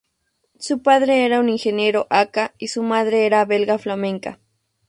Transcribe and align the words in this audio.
Su 0.57 0.81
padre 0.81 1.25
era 1.27 1.39
un 1.39 1.47
ingeniero 1.47 2.07
hakka 2.09 2.55
y 2.57 2.69
su 2.69 2.81
madre 2.81 3.27
era 3.27 3.45
belga 3.45 3.77
flamenca. 3.77 4.39